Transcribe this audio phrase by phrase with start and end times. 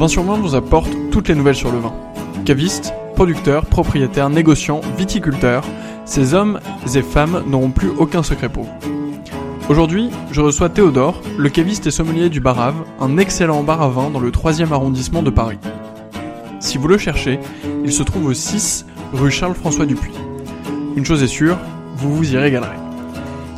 [0.00, 1.92] 20 sur 20 vous apporte toutes les nouvelles sur le vin.
[2.46, 5.62] Cavistes, producteurs, propriétaires, négociants, viticulteurs,
[6.06, 6.58] ces hommes
[6.94, 8.70] et femmes n'auront plus aucun secret pour vous.
[9.68, 14.08] Aujourd'hui, je reçois Théodore, le caviste et sommelier du Barave, un excellent bar à vin
[14.08, 15.58] dans le 3e arrondissement de Paris.
[16.60, 17.38] Si vous le cherchez,
[17.84, 20.14] il se trouve au 6 rue Charles-François Dupuis.
[20.96, 21.58] Une chose est sûre,
[21.96, 22.78] vous vous y régalerez.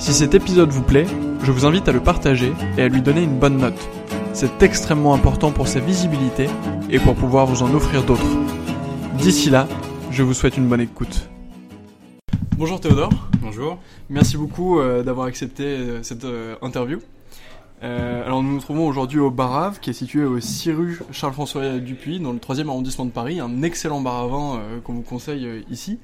[0.00, 1.06] Si cet épisode vous plaît,
[1.44, 3.88] je vous invite à le partager et à lui donner une bonne note.
[4.34, 6.48] C'est extrêmement important pour sa visibilité
[6.90, 8.26] et pour pouvoir vous en offrir d'autres.
[9.18, 9.68] D'ici là,
[10.10, 11.28] je vous souhaite une bonne écoute.
[12.56, 13.12] Bonjour Théodore.
[13.42, 13.78] Bonjour.
[14.08, 17.00] Merci beaucoup euh, d'avoir accepté euh, cette euh, interview.
[17.82, 22.18] alors nous nous trouvons aujourd'hui au Barave, qui est situé au 6 rue Charles-François Dupuis,
[22.18, 25.98] dans le 3e arrondissement de Paris, un excellent bar à vin qu'on vous conseille ici.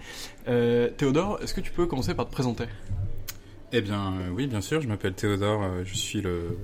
[0.44, 2.64] Théodore, est-ce que tu peux commencer par te présenter?
[3.72, 4.80] Eh bien, oui, bien sûr.
[4.80, 5.62] Je m'appelle Théodore.
[5.84, 6.56] Je suis le,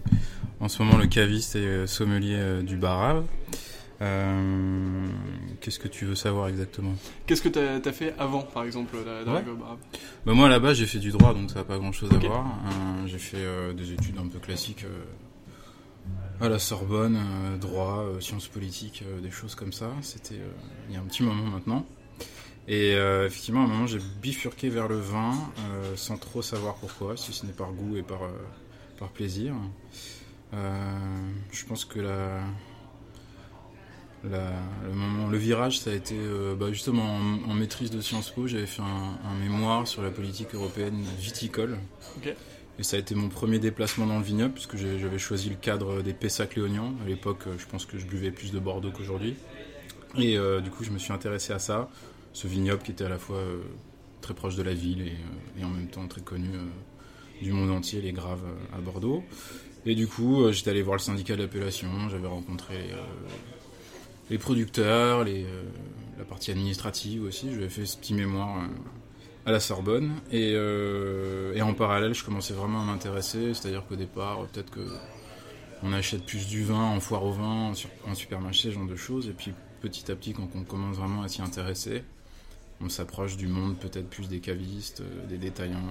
[0.64, 3.24] en ce moment le caviste et euh, sommelier du Barave.
[5.60, 6.92] Qu'est-ce que tu veux savoir exactement?
[7.26, 9.78] Qu'est-ce que tu as, fait avant, par exemple, d'arriver au Barave
[10.26, 12.46] bah, Moi, là-bas, j'ai fait du droit, donc ça n'a pas grand-chose à voir.
[13.06, 14.84] j'ai fait des études un peu classiques
[16.40, 17.18] à la Sorbonne,
[17.58, 19.90] droit, sciences politiques, des choses comme ça.
[20.02, 20.40] C'était
[20.90, 21.86] il y a un petit moment maintenant.
[22.66, 26.76] Et euh, effectivement, à un moment, j'ai bifurqué vers le vin euh, sans trop savoir
[26.76, 28.30] pourquoi, si ce n'est par goût et par, euh,
[28.98, 29.54] par plaisir.
[31.52, 32.40] Je pense que la,
[34.24, 36.16] le, moment, le virage, ça a été
[36.58, 37.04] bah, justement
[37.48, 38.46] en, maîtrise de Sciences Po.
[38.46, 41.78] J'avais fait un, mémoire sur la politique européenne viticole.
[42.78, 46.02] Et ça a été mon premier déplacement dans le vignoble, puisque j'avais choisi le cadre
[46.02, 46.94] des Pessac-Léognan.
[47.04, 49.36] À l'époque, je pense que je buvais plus de Bordeaux qu'aujourd'hui.
[50.16, 51.88] Et du coup, je me suis intéressé à ça.
[52.32, 53.40] Ce vignoble qui était à la fois
[54.20, 56.48] très proche de la ville et, et en même temps très connu
[57.42, 59.22] du monde entier, les Graves à Bordeaux.
[59.86, 62.74] Et du coup, j'étais allé voir le syndicat d'appellation, j'avais rencontré
[64.30, 65.44] les producteurs, les,
[66.18, 67.52] la partie administrative aussi.
[67.52, 68.66] J'avais fait ce petit mémoire
[69.44, 70.12] à la Sorbonne.
[70.32, 73.52] Et, et, en parallèle, je commençais vraiment à m'intéresser.
[73.52, 74.80] C'est-à-dire qu'au départ, peut-être que
[75.84, 77.72] on achète plus du vin en foire au vin,
[78.06, 79.28] en, supermarché, ce genre de choses.
[79.28, 82.02] Et puis petit à petit, quand on commence vraiment à s'y intéresser,
[82.80, 85.82] on s'approche du monde peut-être plus des cavistes, des détaillants.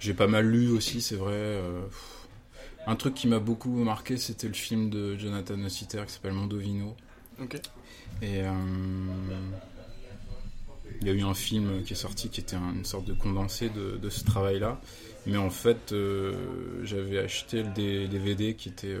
[0.00, 1.60] J'ai pas mal lu aussi, c'est vrai.
[2.86, 6.96] Un truc qui m'a beaucoup marqué, c'était le film de Jonathan Nossiter qui s'appelle Mondovino.
[7.40, 7.56] Ok.
[8.22, 8.52] Et euh,
[11.00, 13.70] il y a eu un film qui est sorti qui était une sorte de condensé
[13.70, 14.80] de, ce travail-là.
[15.26, 18.96] Mais en fait, euh, j'avais acheté le DVD qui était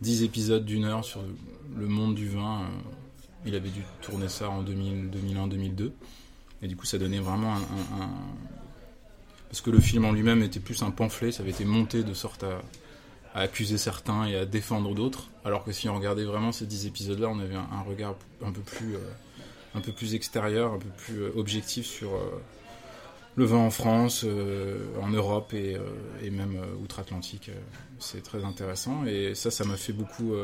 [0.00, 1.22] 10 euh, épisodes d'une heure sur
[1.76, 2.68] le monde du vin.
[3.46, 5.92] Il avait dû tourner ça en 2001-2002.
[6.62, 7.60] Et du coup, ça donnait vraiment un
[9.50, 12.14] parce que le film en lui-même était plus un pamphlet, ça avait été monté de
[12.14, 12.62] sorte à,
[13.34, 17.28] accuser certains et à défendre d'autres, alors que si on regardait vraiment ces dix épisodes-là,
[17.28, 18.98] on avait un, regard un peu plus, euh,
[19.74, 22.42] un peu plus extérieur, un peu plus euh, objectif sur euh,
[23.36, 24.26] le vin en France,
[25.00, 25.78] en Europe et,
[26.30, 27.50] même outre-Atlantique.
[28.00, 30.34] c'est très intéressant et ça, ça m'a fait beaucoup.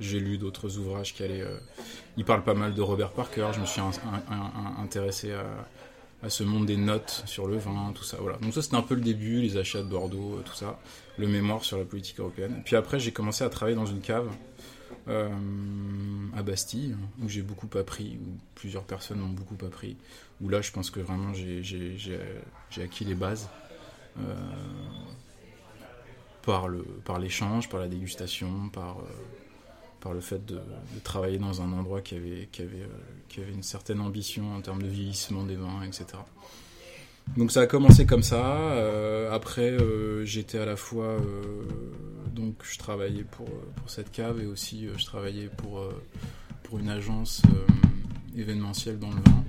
[0.00, 1.44] J'ai lu d'autres ouvrages qui allaient.
[2.16, 3.48] il parle pas mal de Robert Parker.
[3.52, 3.82] Je me suis
[4.82, 5.44] intéressé à
[6.22, 8.18] à ce monde des notes sur le vin, tout ça.
[8.20, 8.36] Voilà.
[8.38, 10.78] Donc ça c'était un peu le début, les achats de Bordeaux, euh, tout ça,
[11.16, 12.62] le mémoire sur la politique européenne.
[12.64, 14.28] Puis après j'ai commencé à travailler dans une cave
[15.08, 15.30] euh,
[16.36, 19.96] à Bastille, où j'ai beaucoup appris, où plusieurs personnes m'ont beaucoup appris,
[20.40, 23.48] où là je pense que vraiment j'ai acquis les bases.
[24.18, 24.34] Euh,
[26.42, 28.96] par l'échange, par la dégustation, par
[30.00, 30.60] par le fait de,
[31.04, 32.88] travailler dans un endroit qui avait, qui, avait, euh,
[33.28, 36.06] qui avait une certaine ambition en termes de vieillissement des vins, etc.
[37.36, 38.58] Donc ça a commencé comme ça.
[38.72, 41.18] Euh, après, euh, j'étais à la fois
[42.34, 45.84] donc je travaillais pour, pour cette cave et aussi je travaillais pour
[46.62, 47.42] pour une agence
[48.36, 49.44] événementielle dans le vin.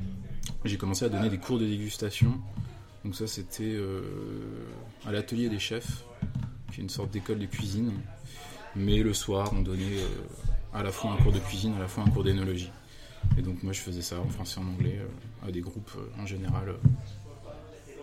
[0.65, 2.39] J'ai commencé à donner des cours de dégustation.
[3.03, 3.79] Donc ça c'était
[5.05, 6.03] à l'atelier des chefs,
[6.71, 7.93] qui est une sorte d'école de cuisine.
[8.75, 9.99] Mais le soir, on donnait
[10.73, 12.71] à la fois un cours de cuisine, à la fois un cours d'énologie.
[13.37, 15.91] Et donc moi je faisais ça en français et en anglais euh, à des groupes
[15.97, 17.93] euh, en général, euh,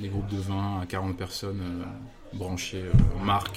[0.00, 1.84] des groupes de 20 à 40 personnes
[2.32, 2.84] branchées
[3.22, 3.56] marques,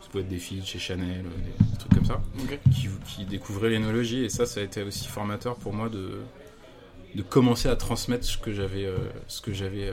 [0.00, 2.22] ça peut être des filles chez Chanel, des, trucs comme ça,
[2.70, 6.22] qui, qui, découvraient l'énologie et ça ça a été aussi formateur pour moi de,
[7.14, 8.88] de commencer à transmettre ce que j'avais
[9.26, 9.92] ce que j'avais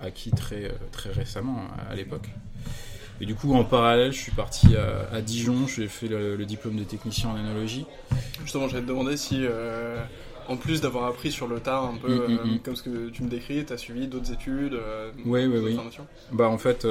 [0.00, 2.28] acquis très, très récemment à l'époque.
[3.22, 6.82] Et du coup, en parallèle, je suis parti à, Dijon, j'ai fait le, diplôme de
[6.82, 7.86] technicien en énologie.
[8.42, 10.02] Justement, j'allais te demander si, euh,
[10.48, 12.58] en plus d'avoir appris sur le tard, un peu mm, mm, euh, mm.
[12.64, 15.78] comme ce que tu me décris, tu as suivi d'autres études, euh, oui, oui, oui.
[16.32, 16.84] Bah, en fait,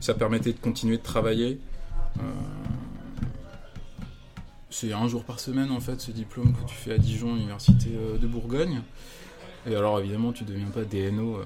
[0.00, 1.58] ça permettait de continuer de travailler.
[4.68, 7.92] c'est un jour par semaine, en fait, ce diplôme que tu fais à Dijon, Université
[8.20, 8.82] de Bourgogne.
[9.68, 11.44] Et alors évidemment, tu ne deviens pas DNO, euh,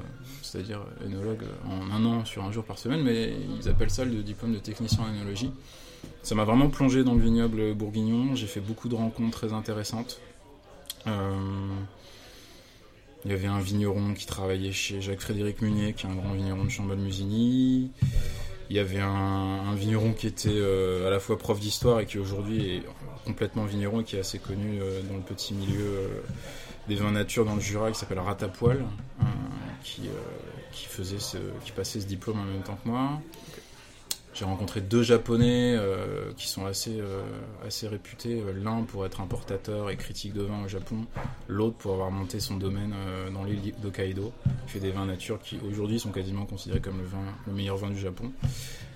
[0.51, 4.05] c'est-à-dire œnologue, euh, en un an sur un jour par semaine, mais ils appellent ça
[4.05, 5.53] le diplôme de technicien en œnologie.
[6.23, 8.35] Ça m'a vraiment plongé dans le vignoble bourguignon.
[8.35, 10.21] J'ai fait beaucoup de rencontres très intéressantes.
[11.07, 11.33] Euh,
[13.25, 16.65] il y avait un vigneron qui travaillait chez Jacques-Frédéric Munier, qui est un grand vigneron
[16.65, 17.91] de Chambol-Musigny.
[18.71, 20.63] Il y avait un, vigneron qui était
[21.07, 22.83] à la fois prof d'histoire et qui aujourd'hui est
[23.25, 24.79] complètement vigneron et qui est assez connu
[25.09, 26.23] dans le petit milieu
[26.89, 29.25] des vins nature dans le Jura qui s'appelle Ratapoil, euh,
[29.83, 30.13] qui, euh,
[30.73, 31.19] qui, faisait
[31.65, 33.21] qui passait ce diplôme en même temps que moi.
[34.33, 37.03] J'ai rencontré deux Japonais euh, qui sont assez,
[37.67, 38.43] assez réputés.
[38.63, 41.05] L'un pour être importateur et critique de vin au Japon,
[41.49, 42.95] l'autre pour avoir monté son domaine
[43.35, 44.33] dans l'île d'Hokkaido.
[44.47, 47.19] Il fait des vins nature qui aujourd'hui sont quasiment considérés comme le, vin,
[47.49, 48.31] le meilleur vin du Japon.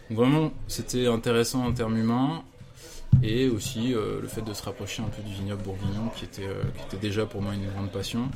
[0.08, 2.44] Donc vraiment, c'était intéressant en termes humains
[3.22, 6.46] et aussi euh, le fait de se rapprocher un peu du vignoble bourguignon qui était,
[6.46, 8.28] euh, qui était déjà pour moi une grande passion.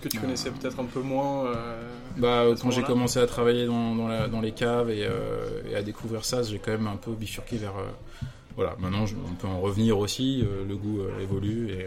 [0.00, 1.82] Que tu connaissais peut-être un peu moins euh,
[2.16, 3.94] bah, Quand j'ai commencé à travailler dans,
[4.28, 5.06] dans, les caves et,
[5.74, 7.74] à découvrir ça, j'ai quand même un peu bifurqué vers...
[8.54, 11.86] voilà, maintenant on peut en revenir aussi, le goût évolue et,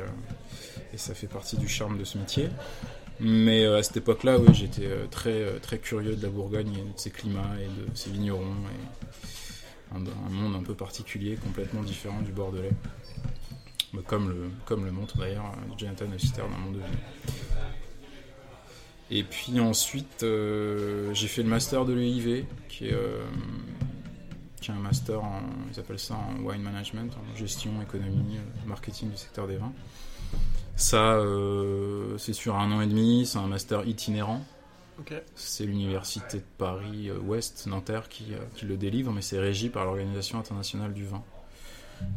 [0.94, 2.50] et, ça fait partie du charme de ce métier.
[3.20, 7.12] Mais à cette époque-là, oui, j'étais très, très curieux de la Bourgogne et de ses
[7.12, 8.42] climats et de ses vignerons.
[8.42, 9.22] Et,
[9.94, 12.72] un, monde un peu particulier, complètement différent du Bordelais.
[13.94, 16.86] Bah, comme, le, comme le montre d'ailleurs Jonathan Oster dans Monde de vie.
[19.12, 22.98] Et puis ensuite, j'ai fait le master de l'EIV, qui est,
[24.62, 25.42] qui est un master, en,
[25.72, 29.74] ils appellent ça en wine management, en gestion, économie, marketing du secteur des vins.
[30.78, 31.22] Ça,
[32.18, 34.46] c'est sur un an et demi, c'est un master itinérant.
[35.36, 40.94] C'est l'université de Paris-Ouest, Nanterre, qui, qui, le délivre, mais c'est régi par l'Organisation internationale
[40.94, 41.24] du vin.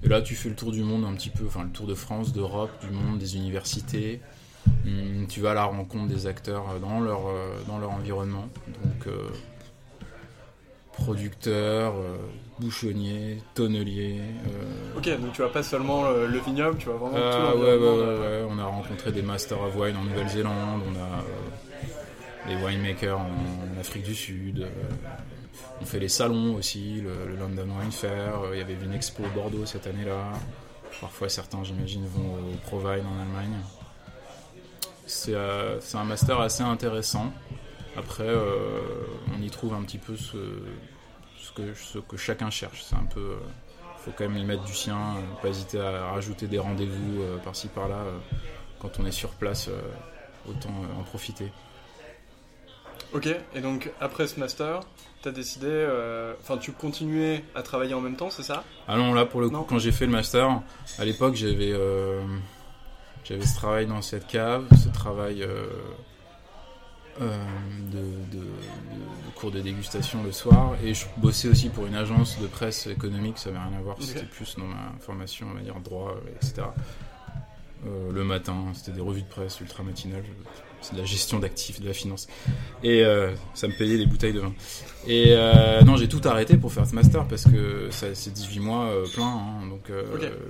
[0.03, 1.95] Et là, tu fais le tour du monde un petit peu, enfin le tour de
[1.95, 4.21] France, d'Europe, du monde, des universités.
[4.87, 8.49] Hum, tu vas à la rencontre des acteurs dans leur, euh, dans leur environnement.
[8.67, 9.29] Donc, euh,
[10.93, 12.17] producteurs, euh,
[12.59, 14.21] bouchonniers, tonneliers.
[14.97, 18.19] Ok, donc tu vas pas seulement le, vignoble, tu vas vraiment ah, tout ouais, ouais,
[18.19, 21.25] ouais, On a rencontré des Masters of Wine en Nouvelle-Zélande, on a
[22.47, 24.69] des winemakers en, Afrique du Sud.
[25.81, 29.23] On fait les salons aussi, le, London Wine Fair, euh, il y avait une expo
[29.35, 30.33] Bordeaux cette année-là.
[31.01, 33.59] Parfois certains, j'imagine, vont au Provine en Allemagne.
[35.29, 37.33] Euh, c'est un master assez intéressant.
[37.97, 38.81] Après, euh,
[39.37, 40.37] on y trouve un petit peu ce,
[41.55, 42.83] que, ce que, chacun cherche.
[42.83, 43.37] C'est un peu,
[43.99, 48.05] faut quand même y mettre du sien, pas hésiter à rajouter des rendez-vous par-ci par-là.
[48.81, 49.71] quand on est sur place,
[50.49, 51.53] autant en profiter.
[53.15, 54.81] Ok, et donc après ce master,
[55.23, 58.65] tu as décidé, euh, enfin tu continuais à travailler en même temps, c'est ça?
[58.89, 60.63] Ah non, là pour le coup, quand j'ai fait le master,
[60.99, 62.21] à l'époque j'avais euh,
[63.25, 65.67] j'avais ce travail dans cette cave, ce travail euh,
[67.21, 68.41] de,
[69.35, 73.39] cours de dégustation le soir, et je bossais aussi pour une agence de presse économique,
[73.39, 76.69] ça n'avait rien à voir, c'était plus dans ma formation, on va dire droit, etc.
[77.85, 80.25] le matin, c'était des revues de presse ultra matinales
[80.85, 82.29] c'est de la gestion d'actifs, de la finance.
[82.83, 84.53] Et euh, ça me payait des bouteilles de vin.
[85.07, 88.85] Et euh, non, j'ai tout arrêté pour faire ce master parce que c'est 18 mois
[88.85, 89.25] euh, plein.
[89.25, 89.67] Hein.
[89.69, 89.91] donc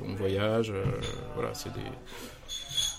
[0.07, 0.73] on voyage,
[1.35, 1.81] voilà, c'est des.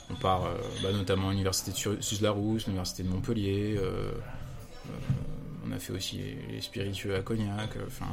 [0.10, 0.44] On part
[0.84, 3.80] bah, notamment à l'université de Suse-la-Rousse, l'université de Montpellier
[5.68, 7.70] on a fait aussi les, spiritueux à Cognac.
[7.88, 8.06] Enfin,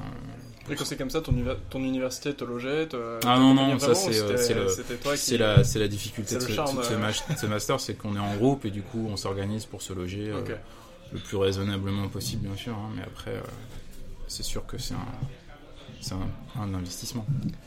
[0.71, 1.35] et quand c'est comme ça, ton,
[1.71, 2.89] ton université te logeait
[3.25, 8.21] Ah non, non, ça c'est la, la difficulté de, ce, ce, master, c'est qu'on est
[8.21, 10.41] en groupe et du coup on s'organise pour se loger euh,
[11.13, 12.75] le plus raisonnablement possible, bien sûr.
[12.75, 13.43] Hein, mais après, euh,
[14.29, 15.07] c'est sûr que c'est un,
[16.11, 17.25] un, investissement.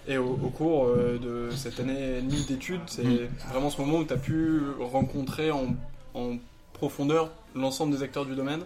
[0.08, 3.30] Et au, cours euh, de cette année et demie d'études, c'est mm.
[3.50, 5.76] vraiment ce moment où tu as pu rencontrer en,
[6.14, 6.38] en
[6.74, 8.62] profondeur l'ensemble des acteurs du domaine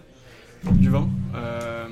[0.64, 1.08] du vin.
[1.34, 1.86] Euh,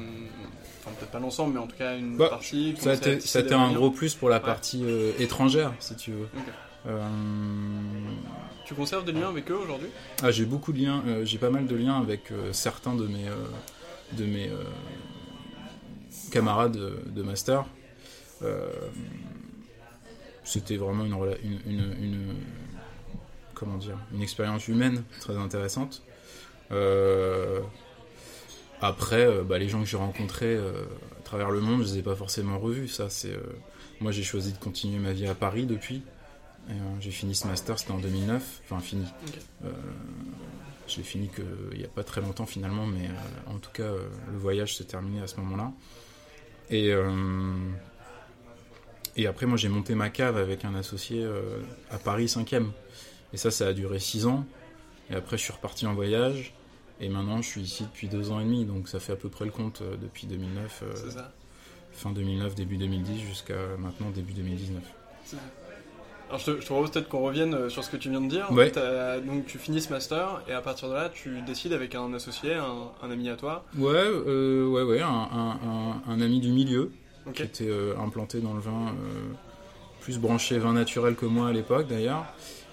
[0.81, 2.75] enfin, peut-être pas l'ensemble, mais en tout cas une bah, partie.
[2.79, 6.29] Ça a été, un gros plus pour la partie euh, étrangère, si tu veux.
[6.87, 7.07] Euh,
[8.65, 9.89] tu conserves des liens avec eux aujourd'hui?
[10.23, 13.27] Ah, J'ai beaucoup de liens, j'ai pas mal de liens avec certains de mes,
[14.13, 14.51] de mes
[16.31, 17.65] camarades de, master.
[20.45, 22.35] C'était vraiment une, une, une,
[23.55, 26.03] comment dire, une expérience humaine très intéressante.
[26.71, 27.61] Euh,
[28.81, 30.85] après, euh, bah, les gens que j'ai rencontrés euh,
[31.19, 32.89] à travers le monde, je les ai pas forcément revus.
[32.89, 33.41] Ça, c'est euh,
[34.01, 36.03] moi, j'ai choisi de continuer ma vie à Paris depuis.
[37.01, 38.61] j'ai fini ce master, c'était en 2009.
[38.65, 39.05] Enfin, fini.
[40.89, 41.31] J'ai fini
[41.73, 43.09] il n'y a pas très longtemps finalement, mais
[43.47, 43.91] en tout cas,
[44.33, 45.73] le voyage s'est terminé à ce moment-là.
[46.71, 46.93] Et
[49.17, 51.27] et après, moi, j'ai monté ma cave avec un associé
[51.91, 52.67] à Paris 5e.
[53.33, 54.45] Et ça, ça a duré 6 ans.
[55.11, 56.53] Et après, je suis reparti en voyage.
[57.01, 59.29] Et maintenant, je suis ici depuis deux ans et demi, donc ça fait à peu
[59.29, 60.95] près le compte euh, depuis 2009, euh,
[61.93, 64.83] fin 2009, début 2010, jusqu'à maintenant, début 2019.
[66.29, 68.49] Alors je te, propose peut-être qu'on revienne euh, sur ce que tu viens de dire.
[68.51, 72.55] donc tu finis ce master et à partir de là tu décides avec un associé,
[72.55, 73.65] un, ami à toi.
[73.77, 76.91] Ouais, ouais, ouais, un, un, ami du milieu
[77.35, 78.95] qui était implanté dans le vin,
[80.01, 82.27] plus branché vin naturel que moi à l'époque d'ailleurs.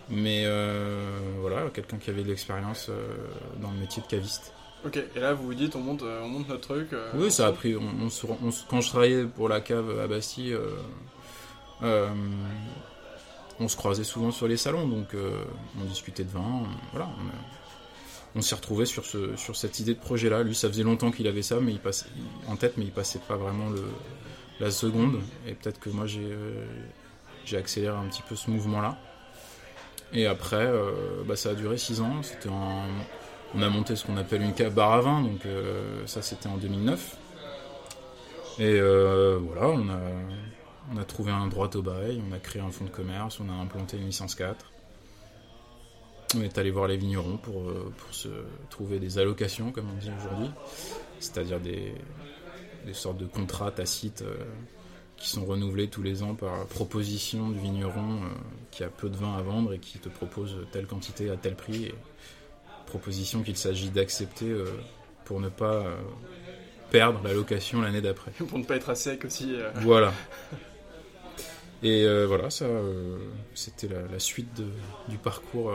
[0.09, 3.07] Mais euh, voilà, quelqu'un qui avait de l'expérience euh,
[3.61, 4.53] dans le métier de caviste.
[4.85, 7.47] Ok, et là vous vous dites on monte, euh, on monte notre truc Oui, ça
[7.47, 7.75] a pris.
[7.75, 8.09] On,
[8.69, 10.55] quand je travaillais pour la cave à Bastille,
[13.59, 15.15] on se croisait souvent sur les salons, donc
[15.79, 16.63] on discutait de vin.
[16.91, 17.09] voilà,
[18.35, 20.43] on, s'est retrouvé sur, ce, sur cette idée de projet-là.
[20.43, 22.07] Lui, ça faisait longtemps qu'il avait ça mais il passait,
[22.47, 23.83] en tête, mais il passait pas vraiment le,
[24.59, 25.19] la seconde.
[25.47, 28.97] Et peut-être que moi j'ai accéléré un petit peu ce mouvement-là.
[30.13, 32.23] Et après, euh, bah, ça a duré 6 ans.
[32.23, 36.21] C'était On a monté ce qu'on appelle une cave bar à vin, donc euh, ça
[36.21, 37.17] c'était en 2009.
[38.59, 39.99] Et euh, voilà, on a,
[40.93, 43.49] on a trouvé un droit au bail, on a créé un fonds de commerce, on
[43.49, 44.71] a implanté une licence 4.
[46.35, 48.27] On est allé voir les vignerons pour, pour se
[48.69, 50.51] trouver des allocations, comme on dit aujourd'hui,
[51.19, 51.93] c'est-à-dire des,
[52.85, 54.23] des sortes de contrats tacites
[55.17, 58.27] qui sont renouvelés tous les ans par proposition du vigneron euh,
[58.71, 61.55] qui a peu de vin à vendre et qui te propose telle quantité à tel
[61.55, 61.93] prix.
[62.85, 64.53] proposition qu'il s'agit d'accepter
[65.23, 65.85] pour ne pas
[66.91, 68.31] perdre la location l'année d'après.
[68.47, 69.55] pour ne pas être à sec aussi.
[69.75, 70.13] Voilà.
[71.83, 72.65] Et voilà, ça,
[73.53, 74.61] c'était la, suite
[75.07, 75.73] du parcours.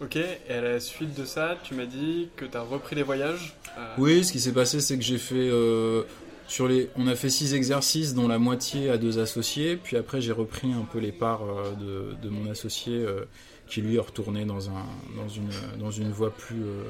[0.00, 3.02] Ok, et à la suite de ça, tu m'as dit que tu as repris les
[3.02, 3.54] voyages.
[3.98, 5.50] Oui, ce qui s'est passé, c'est que j'ai fait
[6.48, 9.76] sur les, on a fait six exercices, dont la moitié à deux associés.
[9.76, 13.26] Puis après, j'ai repris un peu les parts euh, de, mon associé euh,
[13.68, 14.86] qui lui est retourné dans, un,
[15.16, 16.84] dans, une, dans une voie plus, euh,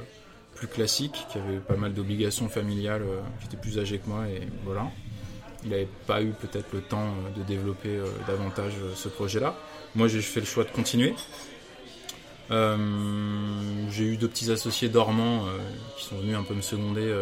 [0.55, 3.03] plus classique, qui avait pas mal d'obligations familiales,
[3.41, 4.29] qui était plus âgé que moi.
[4.29, 4.87] Et voilà.
[5.65, 9.57] Il n'avait pas eu peut-être le temps de développer davantage ce projet-là.
[9.97, 11.15] Moi, j'ai fait le choix de continuer.
[12.50, 15.47] j'ai eu deux petits associés dormants
[15.97, 17.12] qui sont venus un peu me seconder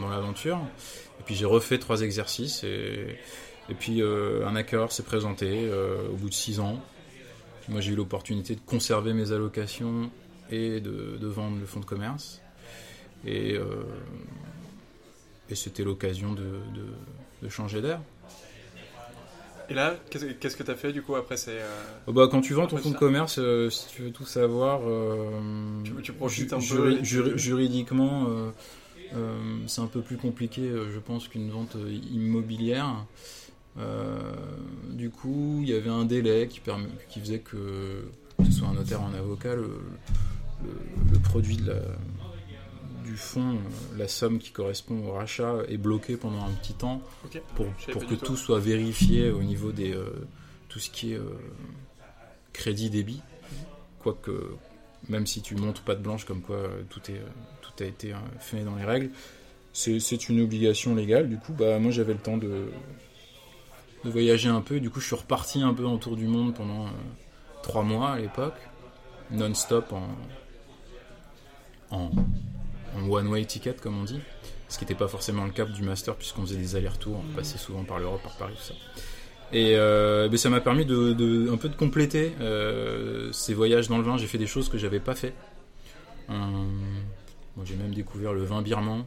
[0.00, 0.60] dans l'aventure.
[1.20, 3.18] Et puis j'ai refait trois exercices et,
[3.78, 6.82] puis euh, un hacker s'est présenté euh, au bout de six ans.
[7.68, 10.10] Moi j'ai eu l'opportunité de conserver mes allocations
[10.50, 12.40] et de, vendre le fonds de commerce.
[13.26, 13.84] Et, euh,
[15.52, 16.60] c'était l'occasion de,
[17.48, 18.00] changer d'air.
[19.68, 21.58] Et là, qu'est-ce que tu as fait du coup après c'est
[22.08, 24.80] oh, bah, Quand tu vends ton fonds de commerce, si tu veux tout savoir,
[26.02, 28.50] tu, profites un peu juridiquement,
[29.14, 33.06] euh, c'est un peu plus compliqué, euh, je pense, qu'une vente euh, immobilière.
[34.90, 36.60] du coup, il y avait un délai qui,
[37.08, 38.04] qui faisait que,
[38.38, 39.80] que ce soit un notaire ou un avocat, le,
[41.22, 41.58] produit
[43.10, 43.58] du fonds,
[43.96, 47.02] la somme qui correspond au rachat, est bloqué pendant un petit temps
[47.54, 48.36] pour, pour que tout.
[48.36, 49.96] soit vérifié au niveau des
[50.68, 51.20] tout ce qui est
[52.52, 53.22] crédit débit.
[53.98, 54.30] Quoique,
[55.08, 57.20] même si tu montes pas de blanche comme quoi tout est
[57.82, 59.10] a été euh, fait dans les règles.
[59.72, 61.28] C'est une obligation légale.
[61.28, 62.70] Du coup, bah, moi j'avais le temps de,
[64.04, 64.80] de voyager un peu.
[64.80, 66.90] Du coup, je suis reparti un peu en tour du monde pendant euh,
[67.62, 68.58] trois mois à l'époque,
[69.30, 70.08] non-stop en,
[71.96, 72.10] en,
[73.08, 74.20] one-way ticket, comme on dit.
[74.68, 77.58] Ce qui n'était pas forcément le cas du master, puisqu'on faisait des allers-retours, on passait
[77.58, 78.74] souvent par l'Europe, par Paris, tout ça.
[79.52, 82.32] Et euh, ben, ça m'a permis de, un peu de compléter
[83.32, 84.16] ces voyages dans le vin.
[84.16, 85.34] J'ai fait des choses que j'avais pas fait
[87.64, 89.04] j'ai même découvert le vin birman.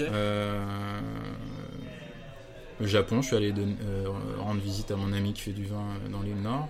[0.00, 1.00] Euh,
[2.80, 4.06] le Japon, je suis allé euh,
[4.38, 6.68] rendre visite à mon ami qui fait du vin dans l'île Nord.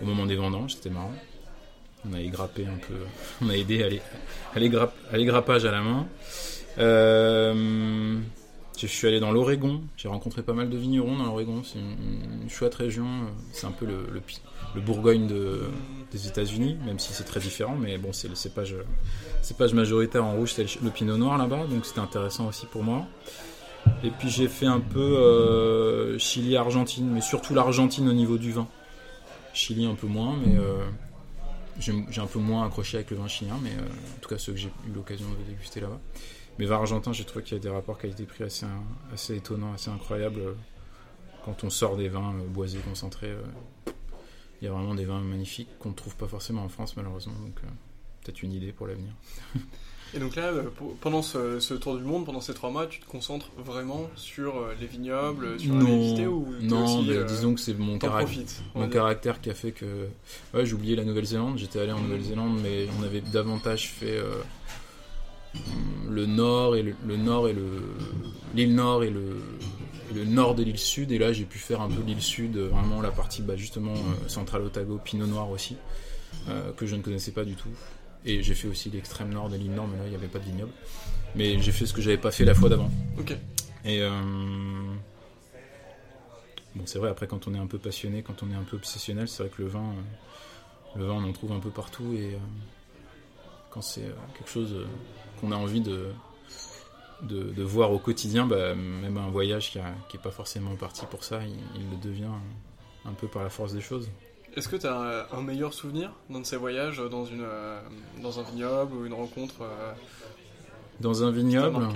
[0.00, 1.14] Au moment des vendanges, c'était marrant.
[2.08, 2.94] On a grappé un peu,
[3.42, 6.06] on a aidé à les, grappages à la main.
[6.78, 8.18] Euh,
[8.80, 12.48] je suis allé dans l'Oregon, j'ai rencontré pas mal de vignerons dans l'Oregon, c'est une,
[12.50, 13.06] chouette région,
[13.52, 15.60] c'est un peu le, Bourgogne de,
[16.10, 18.74] des États-Unis, même si c'est très différent, mais bon, c'est le cépage,
[19.42, 23.06] cépage majoritaire en rouge, c'est le, pinot noir là-bas, donc c'était intéressant aussi pour moi.
[24.02, 28.66] Et puis j'ai fait un peu euh, Chili-Argentine, mais surtout l'Argentine au niveau du vin.
[29.54, 30.84] Chili un peu moins, mais euh,
[31.78, 34.52] j'ai un peu moins accroché avec le vin chilien, mais euh, en tout cas ceux
[34.52, 36.00] que j'ai eu l'occasion de déguster là-bas.
[36.58, 38.66] Mais vin argentin, j'ai trouvé qu'il y a des rapports qualité-prix assez,
[39.12, 40.54] assez étonnants, assez incroyables
[41.44, 43.34] quand on sort des vins boisés concentrés
[44.62, 47.34] il y a vraiment des vins magnifiques qu'on ne trouve pas forcément en France malheureusement.
[47.34, 47.68] Donc euh,
[48.22, 49.12] peut-être une idée pour l'avenir.
[50.14, 50.64] Et donc là, euh,
[51.00, 54.74] pendant ce, tour du monde, pendant ces trois mois, tu te concentres vraiment sur euh,
[54.80, 58.44] les vignobles, sur non, la visiter ou Non, disons que c'est mon, caractère,
[58.74, 60.08] mon caractère qui a fait que...
[60.52, 64.20] Ouais, j'ai oublié la Nouvelle-Zélande, j'étais allé en Nouvelle-Zélande, mais on avait davantage fait
[66.08, 67.66] le nord et le, le nord et le...
[68.54, 69.36] l'île nord et le,
[70.14, 71.12] le nord de l'île sud.
[71.12, 73.94] Et là, j'ai pu faire un peu l'île sud, euh, vraiment la partie bah, justement
[73.94, 75.76] euh, centrale Otago, Pinot Noir aussi,
[76.48, 77.68] euh, que je ne connaissais pas du tout.
[78.24, 80.38] Et j'ai fait aussi l'extrême nord de l'île nord, mais là, il n'y avait pas
[80.38, 80.72] de vignoble.
[81.34, 82.90] Mais j'ai fait ce que j'avais pas fait la fois d'avant.
[83.18, 83.36] Ok.
[83.84, 84.00] Et
[86.74, 88.76] bon, c'est vrai, après, quand on est un peu passionné, quand on est un peu
[88.76, 89.94] obsessionnel, c'est vrai que le vin,
[90.94, 92.14] le vin, on en trouve un peu partout.
[92.14, 92.36] Et
[93.70, 94.86] quand c'est quelque chose
[95.40, 96.12] qu'on a envie de,
[97.22, 101.40] de, voir au quotidien, bah, même un voyage qui n'est pas forcément parti pour ça,
[101.44, 102.30] il, le devient
[103.04, 104.08] un peu par la force des choses.
[104.54, 107.80] Est-ce que tu as un, meilleur souvenir dans de ces voyages, dans, une, euh,
[108.22, 109.92] dans un vignoble ou une rencontre euh,
[111.00, 111.88] Dans un vignoble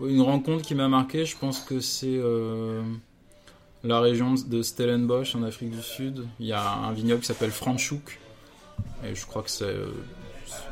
[0.00, 2.82] Une rencontre qui m'a marqué, je pense que c'est euh,
[3.84, 6.26] la région de Stellenbosch en Afrique du Sud.
[6.40, 8.18] Il y a un vignoble qui s'appelle Franschhoek.
[9.04, 9.76] Et je crois que c'est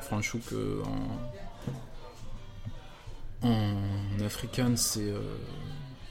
[0.03, 0.42] Franschhoek
[0.85, 1.37] en
[3.42, 5.12] en africain, c'est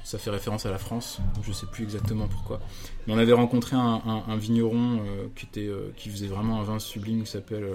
[0.06, 1.18] ça fait référence à la France.
[1.41, 2.62] Je sais plus exactement pourquoi.
[3.06, 7.32] Mais on avait rencontré un, vigneron euh, euh, qui faisait vraiment un vin sublime qui
[7.32, 7.65] s'appelle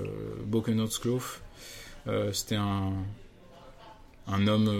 [2.07, 2.93] euh, C'était un
[4.47, 4.71] homme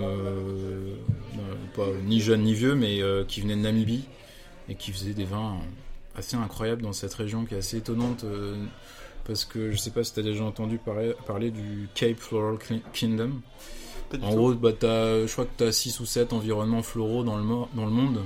[1.75, 4.05] pas ni jeune ni vieux, mais qui venait de Namibie
[4.69, 5.59] et qui faisait des vins
[6.15, 8.25] assez incroyables dans cette région qui est assez étonnante
[9.25, 12.59] parce que je sais pas si tu as déjà entendu parler, parler du Cape Floral
[12.93, 13.41] Kingdom.
[14.11, 14.37] Pas du En tout.
[14.37, 17.45] gros, bah, t'as- je crois que tu as 6 ou 7 environnements floraux dans le,
[17.45, 18.21] mo- dans le monde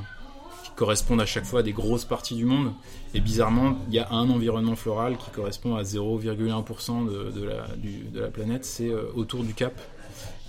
[0.65, 2.73] qui correspondent à chaque fois à des grosses parties du monde.
[3.13, 7.69] Et bizarrement, il y a un environnement floral qui correspond à 0,1% de, de, la,
[7.77, 9.75] du- de la planète, c'est euh, autour du cap.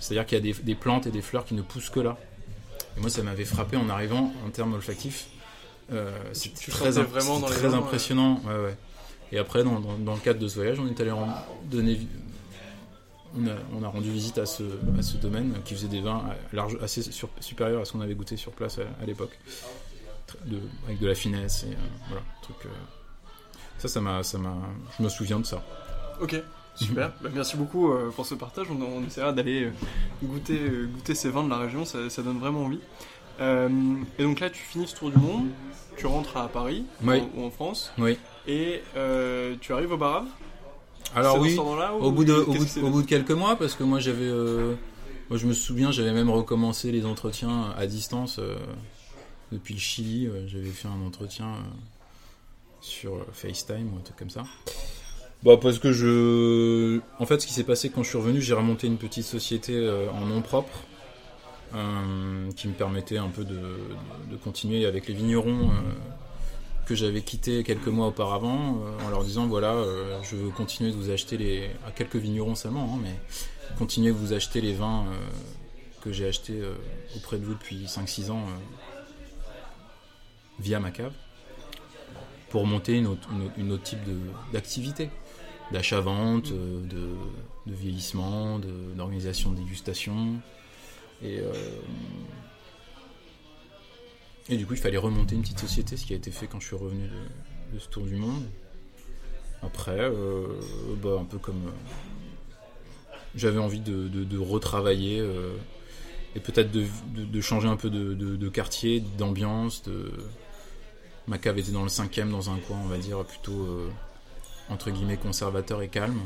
[0.00, 2.16] C'est-à-dire qu'il y a des, des plantes et des fleurs qui ne poussent que là.
[2.96, 5.26] Et moi, ça m'avait frappé en arrivant en termes olfactifs.
[5.92, 8.40] Euh, c'est tu très, imp- vraiment dans très vins, impressionnant.
[8.46, 8.76] Ouais, ouais.
[9.32, 11.28] Et après, dans, dans- dans le cadre de ce voyage, on est allé en-
[11.64, 11.98] donner
[13.38, 14.62] on a, on a rendu visite à ce,
[14.98, 16.22] à ce domaine qui faisait des vins
[16.52, 19.38] large, assez sur- supérieurs à ce qu'on avait goûté sur place à, à l'époque,
[20.86, 21.76] avec de la finesse et euh,
[22.08, 22.56] voilà, truc.
[22.66, 22.68] euh,
[23.78, 24.54] ça, ça m'a, ça m'a,
[24.98, 25.62] je me souviens de ça.
[26.20, 26.34] Ok,
[26.74, 27.12] super.
[27.22, 28.66] Bah, merci beaucoup euh, pour ce partage.
[28.70, 29.70] On, on essaiera d'aller
[30.22, 30.58] goûter,
[30.94, 32.80] goûter ces vins de la région, ça, ça donne vraiment envie.
[34.18, 35.48] Et donc là, tu finis ce tour du monde,
[35.98, 37.20] tu rentres à Paris Oui.
[37.36, 38.16] en- ou en France, Oui.
[38.48, 38.82] et
[39.60, 40.26] tu arrives au Barave
[41.14, 41.56] Alors oui,
[42.00, 43.82] au bout de, au qu'est-ce bout, qui s'est au bout de quelques mois, parce que
[43.84, 44.74] moi j'avais, euh,
[45.30, 48.56] moi je me souviens, j'avais même recommencé les entretiens à distance euh,
[49.52, 50.26] depuis le Chili.
[50.26, 51.54] euh, j'avais fait un entretien
[52.80, 54.44] sur FaceTime ou un truc comme ça.
[55.42, 58.54] Bah parce que je, en fait, ce qui s'est passé quand je suis revenu, j'ai
[58.54, 60.72] remonté une petite société en nom propre.
[62.56, 63.60] qui me permettait un peu de,
[64.30, 65.70] de continuer avec les vignerons
[66.86, 70.92] que j'avais quittés quelques mois auparavant euh, en leur disant voilà euh, je veux continuer
[70.92, 73.14] de vous acheter les à quelques vignerons seulement hein, mais
[73.76, 75.16] continuer de vous acheter les vins euh,
[76.02, 76.62] que j'ai achetés
[77.16, 78.44] auprès de vous depuis 5-6 ans
[80.60, 81.12] via ma cave
[82.50, 83.98] pour monter une autre, une autre- type
[84.52, 85.10] d'activité
[85.72, 86.86] d'achat-vente, de,
[87.66, 88.60] de vieillissement,
[88.96, 90.36] d'organisation de, dégustation.
[91.24, 91.40] Et,
[94.48, 96.60] et du coup, il fallait remonter une petite société, ce qui a été fait quand
[96.60, 97.08] je suis revenu
[97.72, 98.44] de, ce tour du monde.
[99.62, 100.46] Après, euh,
[101.02, 101.66] bah, un peu comme.
[101.66, 105.56] euh, J'avais envie de, retravailler euh,
[106.36, 109.82] et peut-être de, changer un peu de, quartier, d'ambiance.
[111.26, 113.66] Ma cave était dans le cinquième, dans un coin, on va dire, plutôt
[114.68, 116.20] entre guillemets conservateur et calme.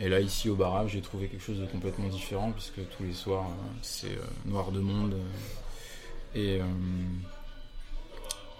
[0.00, 3.12] Et là, ici au barrage, j'ai trouvé quelque chose de complètement différent, puisque tous les
[3.12, 3.48] soirs,
[3.82, 5.14] c'est noir de monde.
[6.34, 6.64] Et euh,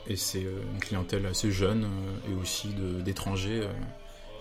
[0.09, 2.69] et c'est euh, une clientèle assez jeune euh, et aussi
[3.05, 3.69] d'étrangers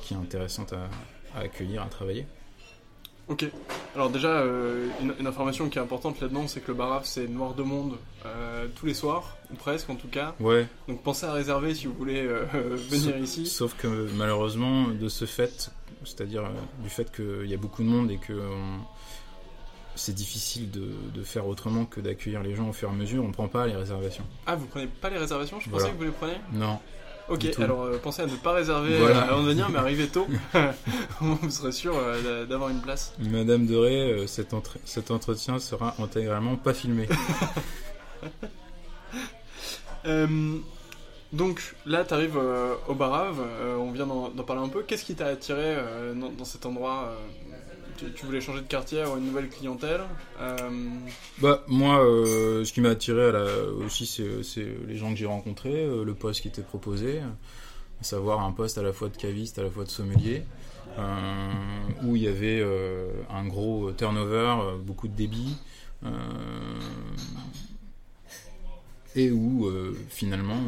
[0.02, 0.90] qui est intéressante à,
[1.38, 2.26] à accueillir, à travailler.
[3.28, 3.46] Ok.
[3.96, 4.44] Alors déjà,
[5.02, 7.96] une, une information qui est importante là-dedans, c'est que le Baraf, c'est noir de monde
[8.76, 10.34] tous les soirs, ou presque en tout cas.
[10.40, 13.46] Ouais, Donc pensez à réserver si vous voulez venir Sauf- ici.
[13.46, 15.72] Sauf que malheureusement, de ce fait,
[16.04, 16.44] c'est-à-dire
[16.84, 18.82] du fait qu'il y a beaucoup de monde et que on-
[19.96, 23.24] c'est difficile de, de faire autrement que d'accueillir les gens au fur et à mesure,
[23.24, 24.24] on prend pas les réservations.
[24.48, 25.60] Ah, vous prenez pas les réservations?
[25.60, 25.86] Je Voilà.
[25.86, 26.38] pensais que vous les preniez.
[26.54, 26.80] Non.
[27.30, 29.20] Ok, alors euh, pensez à ne pas réserver Voilà.
[29.20, 30.28] euh, avant de venir, mais arrivez tôt.
[31.22, 33.14] vous serez sûr euh, d'a- d'avoir une place.
[33.20, 37.08] Madame Doré, euh, cet, entre- cet entretien sera intégralement pas filmé.
[41.34, 42.38] Donc là, tu arrives
[42.88, 43.40] au Barave,
[43.80, 44.82] on vient d'en parler un peu.
[44.84, 45.78] Qu'est-ce qui t'a attiré
[46.16, 47.14] dans, dans cet endroit
[48.16, 50.02] tu, voulais changer de quartier, avoir une nouvelle clientèle
[50.40, 50.58] Euh,
[51.40, 53.32] Bah moi, euh, ce qui m'a attiré
[53.86, 58.42] aussi, c'est les gens que j'ai rencontrés, euh, le poste qui était proposé, à savoir
[58.42, 60.44] un poste à la fois de caviste, à la fois de sommelier,
[62.04, 62.66] où il y avait
[63.30, 65.56] un gros turnover, beaucoup de débit,
[69.16, 69.72] et où
[70.10, 70.60] finalement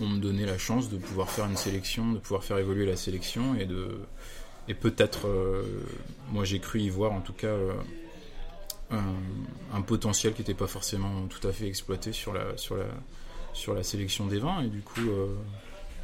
[0.00, 2.96] on me donnait la chance de pouvoir faire une sélection, de pouvoir faire évoluer la
[2.96, 4.00] sélection et de
[4.70, 5.62] et peut-être, euh,
[6.30, 7.48] moi j'ai cru y voir en tout cas.
[7.48, 7.72] euh,
[8.92, 9.14] un,
[9.78, 12.86] un potentiel qui n'était pas forcément tout à fait exploité sur la, sur la,
[13.52, 15.28] sur la sélection des vins et du coup euh,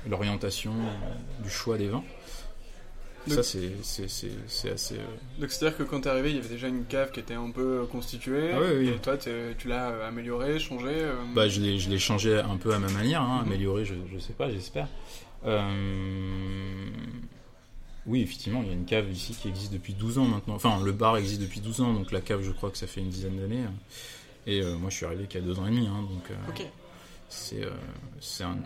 [0.08, 0.72] l'orientation
[1.42, 2.04] du choix des vins.
[3.26, 4.94] Donc- Ça, c'est c'est- c'est- c'est assez.
[4.98, 7.34] euh, Donc c'est-à-dire que quand t'es arrivé, il y avait déjà une cave qui était
[7.34, 8.52] un peu constituée.
[8.54, 8.88] Ah oui, oui.
[8.90, 10.86] Et toi, tu l'as améliorée, changée.
[10.92, 13.48] euh, Bah, je l'ai je l'ai changé un peu à ma manière, hein, Mhm.
[13.48, 14.86] amélioré, je, je sais pas, j'espère.
[15.44, 16.86] Euh,
[18.06, 20.54] Oui, effectivement, il y a une cave ici qui existe depuis 12 ans maintenant.
[20.54, 23.00] Enfin, le bar existe depuis 12 ans, donc la cave, je crois que ça fait
[23.00, 23.64] une dizaine d'années.
[24.46, 26.30] Et euh, moi, je suis arrivé qu'il y a deux ans et demi, hein, donc
[26.30, 26.34] euh,
[27.28, 27.70] c'est euh,
[28.20, 28.58] c'est un,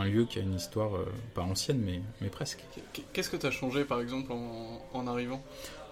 [0.00, 0.90] un lieu qui a une histoire
[1.34, 2.60] pas ancienne, mais, mais presque.
[2.92, 5.42] Qu- Qu'est-ce que t'as changé par exemple en, en arrivant?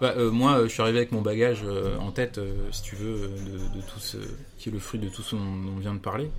[0.01, 1.65] Bah, moi, je suis arrivé avec mon bagage
[2.01, 2.39] en tête,
[2.71, 4.19] si tu veux, de, de tout ce
[4.59, 6.31] qui est le fruit de tout ce dont on vient de parler.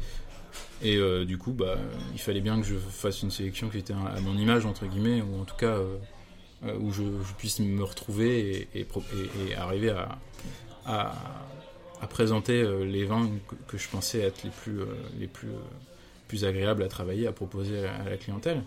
[0.81, 1.77] Et du coup, bah,
[2.13, 5.21] il fallait bien que je fasse une sélection qui était à mon image, entre guillemets,
[5.21, 5.77] ou en tout cas
[6.79, 7.03] où je,
[7.37, 8.85] puisse me retrouver et,
[9.55, 9.93] arriver
[10.85, 11.09] à,
[12.09, 13.29] présenter euh, les vins
[13.67, 14.85] que, je pensais être les plus, euh,
[15.17, 15.61] les plus, euh,
[16.27, 18.61] plus agréables à travailler, à proposer à, la clientèle.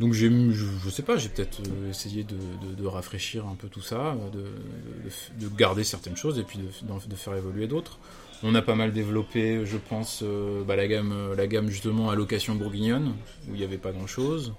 [0.00, 4.16] Donc je, je sais pas, j'ai peut-être euh, essayé de, rafraîchir un peu tout ça,
[4.32, 7.98] de, de, de garder certaines choses et puis de, faire évoluer d'autres.
[8.44, 12.10] On a pas mal développé, je pense, euh, bah, la gamme, euh, la gamme justement
[12.10, 13.14] allocation bourguignonne
[13.48, 14.54] où il n'y avait pas grand-chose.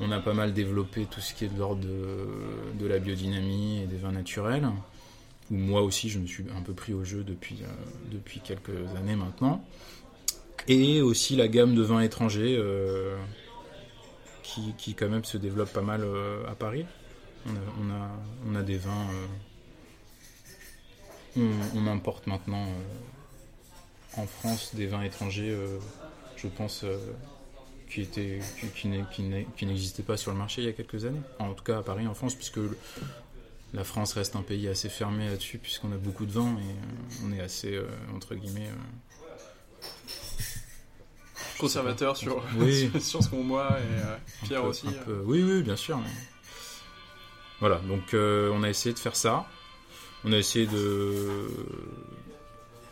[0.00, 3.86] On a pas mal développé tout ce qui est de l'ordre de, la biodynamie et
[3.86, 4.68] des vins naturels.
[5.50, 7.66] Où moi aussi, je me suis un peu pris au jeu depuis euh,
[8.10, 9.64] depuis quelques années maintenant.
[10.66, 12.56] Et aussi la gamme de vins étrangers.
[12.58, 13.16] euh,
[14.42, 16.84] qui, qui quand même se développe pas mal euh, à Paris.
[17.46, 18.10] On a,
[18.46, 19.06] on a, des vins.
[21.36, 22.66] on, importe maintenant
[24.16, 25.54] en France des vins étrangers,
[26.36, 26.86] je pense,
[28.02, 31.20] qui, n'existaient pas sur le marché il y a quelques années.
[31.38, 32.76] En tout cas à Paris, en France, puisque le-
[33.72, 37.24] la France reste un pays assez fermé là-dessus, puisqu'on a beaucoup de vins et euh,
[37.26, 38.68] on est assez, euh, entre guillemets.
[38.68, 39.84] euh,
[41.58, 42.90] Conservateur sur, Oui.
[43.00, 44.86] sur, ce qu'on boit et euh, Pierre peu- aussi.
[45.04, 45.98] peu- Oui, oui, bien sûr.
[45.98, 46.04] mais-
[47.60, 49.46] Voilà, donc on a essayé de faire ça.
[50.24, 51.48] On a essayé de.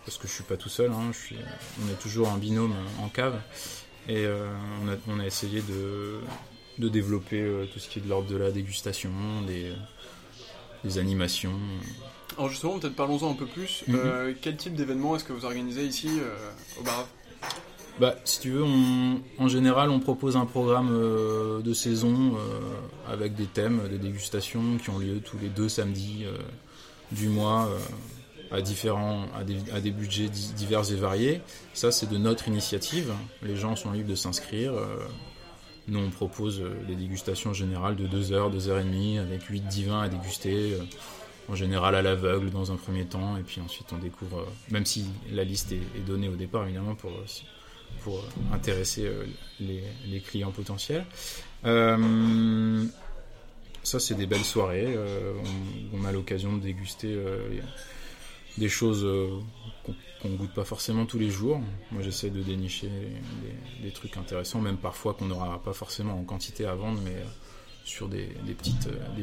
[0.04, 1.36] Parce que je suis pas tout seul, hein, je suis...
[1.84, 3.40] on est toujours un binôme en cave.
[4.08, 4.46] Et euh,
[4.84, 6.18] on, a, on a essayé de,
[6.78, 9.10] de développer euh, tout ce qui est de l'ordre de la dégustation,
[9.46, 9.72] des,
[10.84, 11.52] des animations.
[12.36, 13.84] Alors justement, peut-être parlons-en un peu plus.
[13.86, 13.94] Mhm.
[13.96, 16.34] Euh, quel type d'événement est-ce que vous organisez ici euh,
[16.80, 17.06] au Barave
[18.00, 22.32] Bah, si tu veux, on- en général, on propose un programme euh, de saison
[23.08, 26.24] avec des thèmes, des dégustations qui ont lieu tous les deux samedis
[27.12, 27.68] du mois
[28.52, 31.40] à différents, à des, à des budgets di- divers et variés.
[31.74, 33.12] Ça, c'est de notre initiative.
[33.42, 34.74] Les gens sont libres de s'inscrire.
[34.74, 34.96] euh,
[35.88, 39.42] nous, on propose euh, des dégustations générales de 2 heures, 2 heures et demie, avec
[39.50, 40.72] 8-10 vins à déguster.
[40.74, 40.84] euh,
[41.48, 45.04] en général à l'aveugle dans un premier temps, et puis ensuite on découvre, même si
[45.32, 47.10] la liste est, donnée au départ évidemment pour,
[48.04, 49.10] pour intéresser
[49.58, 51.04] les, clients potentiels.
[53.82, 54.96] Ça c'est des belles soirées,
[55.92, 57.18] on, a l'occasion de déguster
[58.58, 59.28] des choses euh,
[59.84, 61.60] qu'on qu'on goûte pas forcément tous les jours.
[61.90, 62.88] Moi j'essaie de dénicher
[63.82, 67.24] des, trucs intéressants, même parfois qu'on n'aura pas forcément en quantité à vendre, mais euh,
[67.84, 68.10] sur euh,
[68.46, 68.54] des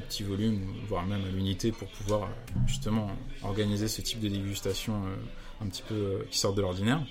[0.01, 2.27] petits volumes, voire même à l'unité, pour pouvoir
[2.67, 3.11] justement
[3.43, 5.01] organiser ce type de dégustation
[5.61, 7.01] un petit peu qui sort de l'ordinaire.